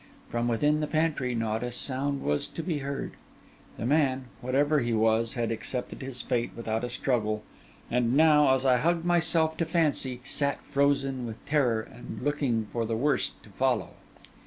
[0.31, 3.11] From within the pantry not a sound was to be heard;
[3.77, 7.43] the man, whatever he was, had accepted his fate without a struggle,
[7.91, 12.83] and now, as I hugged myself to fancy, sat frozen with terror and looking for
[12.83, 13.91] the worst to follow.